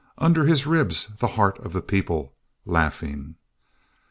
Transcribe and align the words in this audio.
and 0.17 0.25
under 0.25 0.45
his 0.45 0.65
ribs 0.65 1.05
the 1.19 1.27
heart 1.37 1.59
of 1.59 1.73
the 1.73 1.81
people, 1.83 2.33
Laughing! 2.65 3.35